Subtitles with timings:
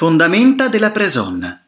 [0.00, 1.60] Fondamenta della Preson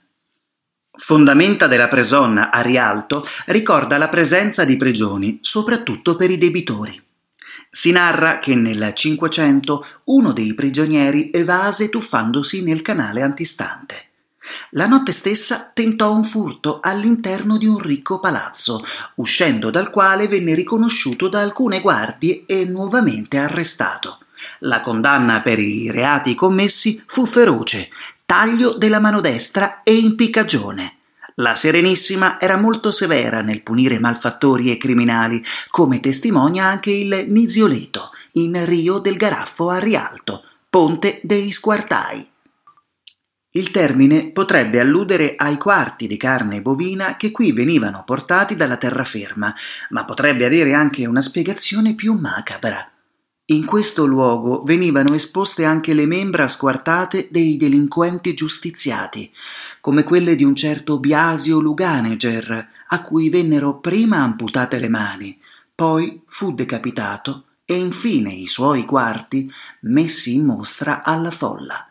[0.93, 7.03] Fondamenta della Preson a Rialto ricorda la presenza di prigioni, soprattutto per i debitori.
[7.69, 14.11] Si narra che nel Cinquecento uno dei prigionieri evase tuffandosi nel canale antistante.
[14.71, 18.81] La notte stessa tentò un furto all'interno di un ricco palazzo,
[19.17, 24.21] uscendo dal quale venne riconosciuto da alcune guardie e nuovamente arrestato.
[24.61, 27.91] La condanna per i reati commessi fu feroce,
[28.31, 30.99] taglio della mano destra e impiccagione.
[31.37, 38.13] La Serenissima era molto severa nel punire malfattori e criminali, come testimonia anche il Nizioleto,
[38.35, 42.31] in Rio del Garaffo a Rialto, ponte dei Squartai.
[43.51, 49.53] Il termine potrebbe alludere ai quarti di carne bovina che qui venivano portati dalla terraferma,
[49.89, 52.90] ma potrebbe avere anche una spiegazione più macabra.
[53.51, 59.29] In questo luogo venivano esposte anche le membra squartate dei delinquenti giustiziati,
[59.81, 65.37] come quelle di un certo Biasio Luganeger, a cui vennero prima amputate le mani,
[65.75, 71.89] poi fu decapitato e infine i suoi quarti messi in mostra alla folla.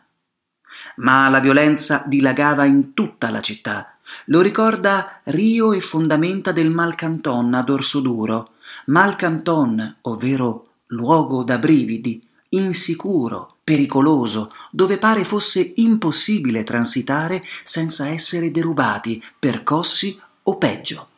[0.96, 3.98] Ma la violenza dilagava in tutta la città.
[4.26, 8.52] Lo ricorda Rio e fondamenta del Malcanton a dorso duro,
[8.86, 19.22] Malcanton, ovvero luogo da brividi, insicuro, pericoloso, dove pare fosse impossibile transitare senza essere derubati,
[19.38, 21.08] percossi o peggio.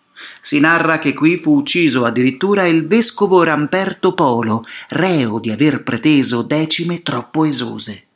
[0.41, 6.43] Si narra che qui fu ucciso addirittura il vescovo Ramperto Polo, reo di aver preteso
[6.43, 8.07] decime troppo esose.